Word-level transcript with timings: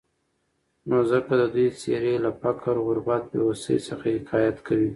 نو 0.89 0.97
ځکه 1.11 1.31
د 1.41 1.43
دوي 1.53 1.67
څېرې 1.79 2.15
له 2.25 2.31
فقر، 2.41 2.75
غربت، 2.85 3.23
بېوسي، 3.31 3.77
څخه 3.87 4.05
حکايت 4.15 4.57
کوي. 4.67 4.89